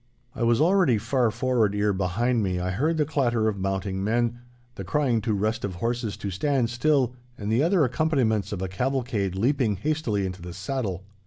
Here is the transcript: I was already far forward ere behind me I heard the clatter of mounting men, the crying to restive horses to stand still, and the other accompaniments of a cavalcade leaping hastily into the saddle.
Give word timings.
I 0.33 0.41
was 0.41 0.59
already 0.59 0.97
far 0.97 1.29
forward 1.29 1.75
ere 1.75 1.93
behind 1.93 2.41
me 2.41 2.59
I 2.59 2.71
heard 2.71 2.97
the 2.97 3.05
clatter 3.05 3.47
of 3.47 3.59
mounting 3.59 4.03
men, 4.03 4.39
the 4.73 4.83
crying 4.83 5.21
to 5.21 5.33
restive 5.35 5.75
horses 5.75 6.17
to 6.17 6.31
stand 6.31 6.71
still, 6.71 7.13
and 7.37 7.51
the 7.51 7.61
other 7.61 7.83
accompaniments 7.83 8.51
of 8.51 8.63
a 8.63 8.67
cavalcade 8.67 9.35
leaping 9.35 9.75
hastily 9.75 10.25
into 10.25 10.41
the 10.41 10.53
saddle. 10.53 11.03